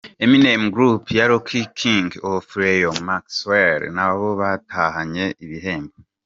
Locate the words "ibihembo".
5.43-5.95